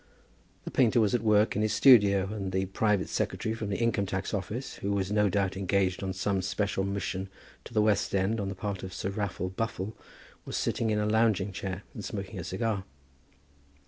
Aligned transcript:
The 0.63 0.71
painter 0.71 0.99
was 0.99 1.13
at 1.13 1.21
work 1.21 1.55
in 1.55 1.61
his 1.61 1.73
studio, 1.73 2.27
and 2.33 2.51
the 2.51 2.65
private 2.65 3.07
secretary 3.07 3.53
from 3.53 3.69
the 3.69 3.77
Income 3.77 4.07
tax 4.07 4.33
Office, 4.33 4.77
who 4.77 4.93
was 4.93 5.11
no 5.11 5.29
doubt 5.29 5.55
engaged 5.55 6.01
on 6.01 6.11
some 6.11 6.41
special 6.41 6.83
mission 6.83 7.29
to 7.65 7.71
the 7.75 7.83
West 7.83 8.15
End 8.15 8.39
on 8.39 8.49
the 8.49 8.55
part 8.55 8.81
of 8.81 8.95
Sir 8.95 9.11
Raffle 9.11 9.49
Buffle, 9.51 9.95
was 10.43 10.57
sitting 10.57 10.89
in 10.89 10.97
a 10.97 11.05
lounging 11.05 11.51
chair 11.51 11.83
and 11.93 12.03
smoking 12.03 12.39
a 12.39 12.43
cigar. 12.43 12.83